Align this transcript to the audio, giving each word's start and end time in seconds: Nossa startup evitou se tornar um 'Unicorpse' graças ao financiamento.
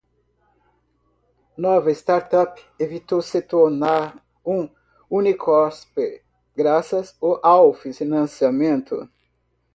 Nossa 1.55 1.91
startup 1.93 2.57
evitou 2.79 3.21
se 3.21 3.39
tornar 3.39 4.19
um 4.43 4.67
'Unicorpse' 5.11 6.23
graças 6.55 7.15
ao 7.43 7.71
financiamento. 7.71 9.07